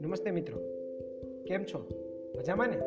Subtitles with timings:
[0.00, 0.60] નમસ્તે મિત્રો.
[1.46, 1.88] કેમ છો?
[2.36, 2.78] મજામાં ને?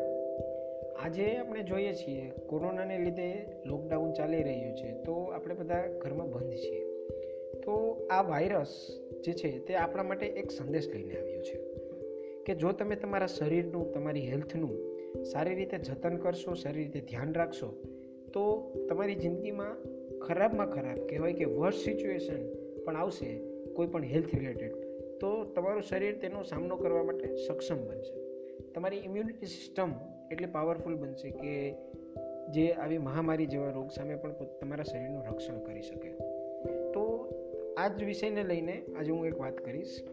[1.00, 6.54] આજે આપણે જોઈએ છીએ કોરોનાને લીધે લોકડાઉન ચાલી રહ્યું છે, તો આપણે બધા ઘરમાં બંધ
[6.54, 6.82] છીએ.
[7.58, 11.56] તો આ વાયરસ જે છે તે આપણા માટે એક સંદેશ લઈને આવ્યો છે
[12.44, 17.82] કે જો તમે તમારા શરીરનું, તમારી હેલ્થનું સારી રીતે જતન કરશો, સારી રીતે ધ્યાન રાખશો
[18.34, 19.74] તો તમારી જિંદગીમાં
[20.20, 22.42] ખરાબમાં ખરાબ કહેવાય કે વર્સ્ટ સિચ્યુએશન
[22.84, 23.38] પણ આવશે
[23.74, 24.74] કોઈ પણ હેલ્થ રિલેટેડ
[25.22, 28.14] તો તમારું શરીર તેનો સામનો કરવા માટે સક્ષમ બનશે.
[28.74, 29.92] તમારી ઇમ્યુનિટી સિસ્ટમ
[30.32, 31.76] એટલી પાવરફુલ બનશે કે
[32.50, 36.10] જે આવી મહામારી જેવા રોગ સામે પણ તમારા શરીરનું રક્ષણ કરી શકે.
[36.94, 37.04] તો
[37.78, 40.04] આ જ વિષયને લઈને આજે હું એક વાત કરીશ.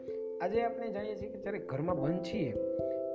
[0.43, 2.53] આજે આપણે જાણીએ છીએ કે જ્યારે ઘરમાં બંધ છીએ,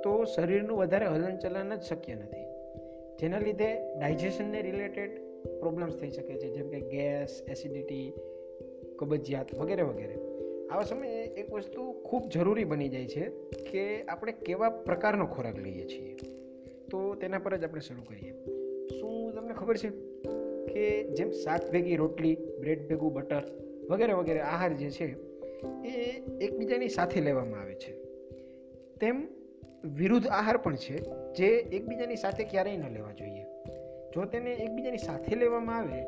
[0.04, 2.51] તો શરીરનું વધારે હલનચલન જ શક્ય નથી.
[3.20, 5.10] જેના લીધે ડાયજેશનને રિલેટેડ
[5.60, 8.12] પ્રોબ્લેમ્સ થઈ શકે છે, જેમ કે ગેસ એસિડિટી
[8.98, 10.18] કબજિયાત વગેરે વગેરે.
[10.70, 13.30] આવા સમયે એક વસ્તુ ખૂબ જરૂરી બની જાય છે
[13.70, 16.16] કે આપણે કેવા પ્રકારનો ખોરાક લઈએ છીએ.
[16.90, 18.32] તો તેના પર જ આપણે શરૂ કરીએ.
[19.00, 19.88] શું તમને ખબર છે
[20.66, 23.42] કે જેમ શાક ભેગી રોટલી, બ્રેડ ભેગું બટર
[23.90, 25.04] વગેરે વગેરે આહાર જે છે,
[25.88, 27.92] એ એકબીજાની સાથે લેવામાં આવે છે.
[29.00, 29.41] તેમ
[29.84, 30.98] વિરુદ્ધ આહાર પણ છે,
[31.34, 33.46] જે એકબીજાની સાથે ક્યારેય ન લેવા જોઈએ.
[34.14, 36.02] જો તેને એકબીજાની સાથે લેવામાં આવે,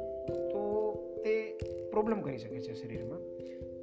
[0.48, 0.92] તો
[1.24, 1.58] તે
[1.90, 3.18] પ્રોબ્લેમ કરી શકે છે શરીરમાં.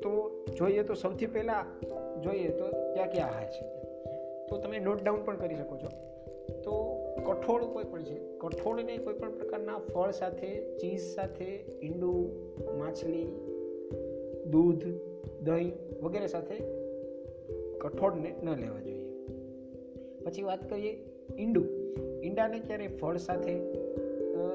[0.02, 1.82] તો જોઈએ તો સૌથી પહેલાં
[2.22, 3.68] જોઈએ તો ક્યાં ક્યાં આહાર છે.
[4.50, 5.88] તો તમે નોટ ડાઉન પણ કરી શકો છો.
[6.62, 12.32] તો કઠોળ કોઈ પણ છે, કઠોળને કોઈ પણ પ્રકારના ફળ સાથે, ચીઝ સાથે, ઈંડું,
[12.80, 13.26] માછલી,
[14.52, 14.84] દૂધ,
[15.44, 16.56] દહીં વગેરે સાથે
[17.78, 19.01] કઠોળને ન લેવા જોઈએ.
[20.32, 21.06] પછી વાત કરીએ
[21.40, 21.66] ઈંડું.
[22.24, 23.60] ઈંડાને ક્યારે ફળ સાથે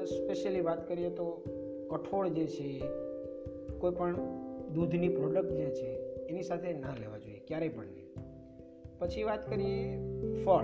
[0.05, 1.43] સ્પેશિયલી વાત કરીએ તો
[1.89, 2.81] કઠોળ જે છે,
[3.79, 4.15] કોઈ પણ
[4.73, 8.13] દૂધની પ્રોડક્ટ જે છે, એની સાથે ના લેવા જોઈએ, ક્યારેય પણ નહીં.
[8.99, 9.97] પછી વાત કરીએ
[10.45, 10.63] ફળ.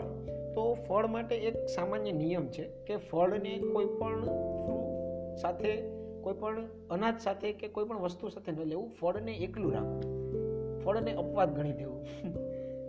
[0.55, 4.25] તો ફળ માટે એક સામાન્ય નિયમ છે કે ફળને કોઈ પણ
[5.35, 5.81] સાથે,
[6.21, 10.01] કોઈ પણ અનાજ સાથે કે કોઈ પણ વસ્તુ સાથે ન લેવું, ફળને એકલું રાખવું.
[10.83, 12.05] ફળને અપવાદ ગણી દેવું.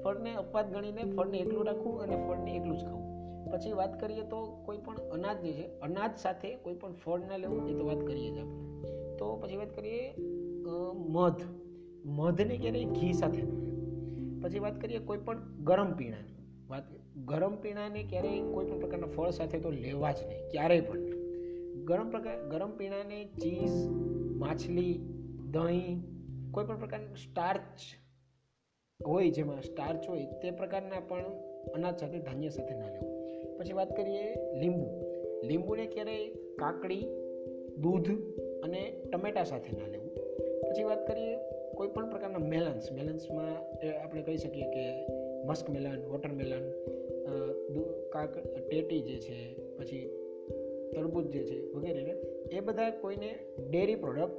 [0.05, 3.05] ફળને અપવાદ ગણીને ફળને એકલું રાખવું અને ફળને એકલું જ ખાવું.
[3.53, 7.37] પછી વાત કરીએ તો કોઈ પણ અનાજ જે છે, અનાજ સાથે કોઈ પણ ફળ ના
[7.37, 9.17] લેવું એ તો વાત કરીએ જ આપણે.
[9.19, 10.01] તો પછી વાત કરીએ
[11.09, 11.43] મધ.
[12.19, 13.43] મધને ક્યારેય ઘી સાથે
[14.43, 16.37] પછી વાત કરીએ કોઈ પણ ગરમ પીણાની
[16.69, 16.85] વાત.
[17.27, 21.01] ગરમ પીણાને ક્યારેય કોઈ પણ પ્રકારના ફળ સાથે તો લેવા જ નહીં, ક્યારેય પણ
[21.85, 23.77] ગરમ પ્રકાર ગરમ પીણાને ચીઝ,
[24.37, 24.95] માછલી,
[25.51, 26.01] દહીં,
[26.53, 27.81] કોઈ પણ પ્રકારનું સ્ટાર્ચ
[29.01, 31.27] હોય જેમાં સ્ટાર્ચ હોય, તે પ્રકારના પણ
[31.75, 33.11] અનાજ સાથે ધાન્ય સાથે ના લેવું.
[33.59, 34.27] પછી વાત કરીએ
[34.61, 34.87] લીંબુ.
[35.45, 37.05] લીંબુને ક્યારેય કાકડી,
[37.83, 38.11] દૂધ
[38.65, 38.81] અને
[39.13, 40.11] ટમેટા સાથે ના લેવું.
[40.63, 41.35] પછી વાત કરીએ
[41.75, 43.55] કોઈ પણ પ્રકારના મેલન્સ મેલન્સમાં
[44.03, 44.85] આપણે કહી શકીએ કે
[45.49, 46.65] મસ્ક મેલન વોટરમેલન
[48.13, 48.33] કાક,
[48.69, 49.39] ટેટી જે છે,
[49.77, 50.05] પછી
[50.95, 52.03] તરબૂચ જે છે, વગેરે,
[52.53, 53.31] એ બધા કોઈને
[53.71, 54.39] ડેરી પ્રોડક્ટ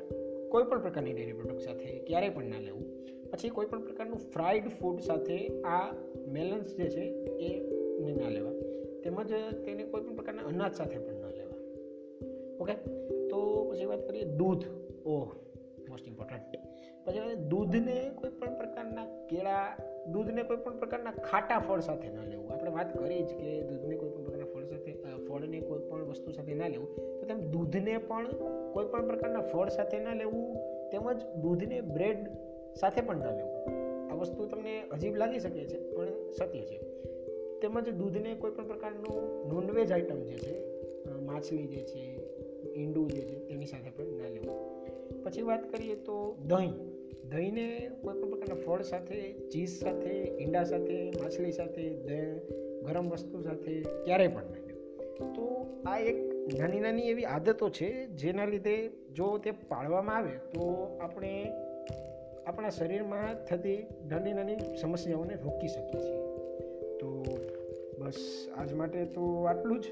[0.50, 2.85] કોઈ પણ પ્રકારની ડેરી પ્રોડક્ટ સાથે ક્યારેય પણ ના લેવું.
[3.36, 5.94] પછી કોઈ પણ પ્રકારનું ફ્રાઈડ ફૂડ સાથે આ
[6.28, 7.64] મેલન્સ જે છે એ
[8.14, 8.52] ના લેવા.
[9.04, 9.34] તેમજ
[9.66, 11.54] તેને કોઈ પણ પ્રકારના અનાજ સાથે પણ ના લેવા.
[12.60, 12.74] ઓકે
[13.28, 14.64] તો પછી વાત કરીએ દૂધ.
[15.06, 15.32] ઓહ
[15.90, 16.56] મોસ્ટ ઇમ્પોર્ટન્ટ
[17.06, 19.78] પછી દૂધને કોઈ પણ પ્રકારના કેળા,
[20.12, 22.52] દૂધને કોઈ પણ પ્રકારના ખાટા ફળ સાથે ના લેવું.
[22.52, 24.92] આપણે વાત કરી જ કે દૂધને કોઈ પણ પ્રકારના ફળ સાથે
[25.28, 26.96] ફળને કોઈ પણ વસ્તુ સાથે ના લેવું.
[27.20, 28.28] તો તેમ દૂધને પણ
[28.74, 30.56] કોઈ પણ પ્રકારના ફળ સાથે ના લેવું.
[30.90, 32.18] તેમજ દૂધને બ્રેડ
[32.80, 33.56] સાથે પણ ના લેવું.
[34.12, 36.78] આ વસ્તુ તમને અજીબ લાગી શકે છે, પણ સત્ય છે.
[37.62, 40.66] તેમજ દૂધને કોઈ પણ પ્રકારનું નોનવેજ આઇટમ જે છે
[41.22, 42.20] માછલી જે છે,
[42.74, 44.76] ઈંડું જે છે, તેની સાથે પણ ના લેવું.
[45.24, 46.74] પછી વાત કરીએ તો દહીં.
[47.30, 50.10] દહીંને કોઈ પણ પ્રકારના ફળ સાથે, ચીઝ સાથે,
[50.40, 51.90] ઈંડા સાથે, માછલી સાથે
[52.82, 55.34] ગરમ વસ્તુ સાથે ક્યારેય પણ ના લેવું.
[55.34, 60.98] તો આ એક નાની નાની એવી આદતો છે, જેના લીધે જો તે પાળવામાં આવે તો
[61.02, 61.52] આપણે
[62.48, 66.20] આપણા શરીરમાં થતી નાની નાની સમસ્યાઓને રોકી શકીએ છીએ
[67.00, 67.24] તો
[68.00, 69.86] બસ આજ માટે તો આટલું જ.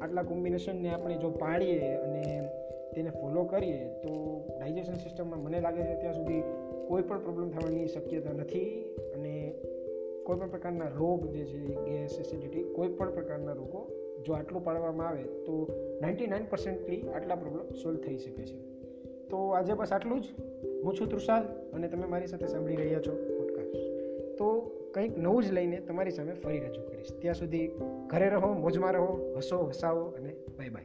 [0.00, 2.48] આટલા કોમ્બિનેશનને આપણે જો પાડીએ અને
[2.94, 6.42] તેને ફોલો કરીએ તો ડાયજેશન સિસ્ટમમાં મને લાગે છે ત્યાં સુધી
[6.88, 9.54] કોઈ પણ પ્રોબ્લેમ થવાની શક્યતા નથી અને
[10.24, 13.90] કોઈ પણ પ્રકારના રોગ જે છે, ગેસ એસિડિટી કોઈ પણ પ્રકારના રોગો
[14.26, 15.68] જો આટલું પાડવામાં આવે તો
[16.00, 18.75] નાઇન્ટી નાઇન પર્સન્ટલી આટલા પ્રોબ્લેમ સોલ્વ થઈ શકે છે.
[19.30, 20.24] તો આજે બસ આટલું જ.
[20.84, 23.76] હું છું તૃષાલ અને તમે મારી સાથે સાંભળી રહ્યા છો પોડકાસ્ટ
[24.38, 27.06] તો કંઈક નવું જ લઈને તમારી સામે ફરી રજૂ કરીશ.
[27.18, 27.70] ત્યાં સુધી
[28.06, 30.84] ઘરે રહો, મોજમાં રહો, હસો, હસાવો અને બાય બાય